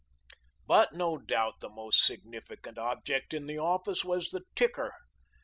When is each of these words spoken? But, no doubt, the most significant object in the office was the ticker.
But, 0.65 0.93
no 0.93 1.19
doubt, 1.19 1.59
the 1.59 1.69
most 1.69 2.03
significant 2.03 2.79
object 2.79 3.35
in 3.35 3.45
the 3.45 3.59
office 3.59 4.03
was 4.03 4.29
the 4.29 4.41
ticker. 4.55 4.91